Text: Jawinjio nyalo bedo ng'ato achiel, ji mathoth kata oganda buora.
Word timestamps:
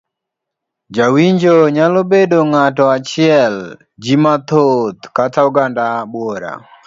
Jawinjio 0.95 1.55
nyalo 1.75 1.99
bedo 2.11 2.39
ng'ato 2.51 2.83
achiel, 2.97 3.55
ji 4.03 4.15
mathoth 4.23 5.01
kata 5.15 5.39
oganda 5.49 5.85
buora. 6.11 6.53